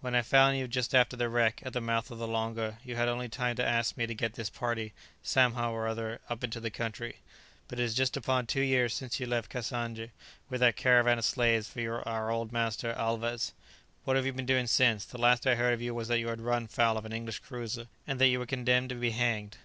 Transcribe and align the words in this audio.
When 0.00 0.14
I 0.14 0.22
found 0.22 0.56
you 0.56 0.66
just 0.66 0.94
after 0.94 1.18
the 1.18 1.28
wreck, 1.28 1.60
at 1.62 1.74
the 1.74 1.82
mouth 1.82 2.10
of 2.10 2.16
the 2.16 2.26
Longa, 2.26 2.78
you 2.82 2.96
had 2.96 3.08
only 3.10 3.28
time 3.28 3.56
to 3.56 3.62
ask 3.66 3.94
me 3.94 4.06
to 4.06 4.14
get 4.14 4.32
this 4.32 4.48
party, 4.48 4.94
somehow 5.22 5.72
or 5.72 5.86
other, 5.86 6.22
up 6.30 6.42
into 6.42 6.60
the 6.60 6.70
country. 6.70 7.18
But 7.68 7.78
it 7.78 7.82
is 7.82 7.92
just 7.92 8.16
upon 8.16 8.46
two 8.46 8.62
years 8.62 8.94
since 8.94 9.20
you 9.20 9.26
left 9.26 9.50
Cassange 9.50 10.08
with 10.48 10.60
that 10.60 10.76
caravan 10.76 11.18
of 11.18 11.26
slaves 11.26 11.68
for 11.68 12.08
our 12.08 12.30
old 12.30 12.52
master 12.52 12.94
Alvez. 12.94 13.52
What 14.04 14.16
have 14.16 14.24
you 14.24 14.32
been 14.32 14.46
doing 14.46 14.66
since? 14.66 15.04
The 15.04 15.18
last 15.20 15.46
I 15.46 15.56
heard 15.56 15.74
of 15.74 15.82
you 15.82 15.94
was 15.94 16.08
that 16.08 16.20
you 16.20 16.28
had 16.28 16.40
run 16.40 16.68
foul 16.68 16.96
of 16.96 17.04
an 17.04 17.12
English 17.12 17.40
cruiser, 17.40 17.86
and 18.06 18.18
that 18.18 18.28
you 18.28 18.38
were 18.38 18.46
condemned 18.46 18.88
to 18.88 18.94
be 18.94 19.10
hanged." 19.10 19.58